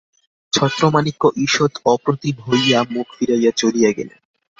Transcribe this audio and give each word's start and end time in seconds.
ছত্রমাণিক্য 0.53 1.23
ঈষৎ 1.37 1.73
অপ্রতিভ 1.85 2.35
হইয়া 2.47 2.79
মুখ 2.89 3.07
ফিরাইয়া 3.17 3.51
চলিয়া 3.51 3.91
গেলেন। 3.91 4.19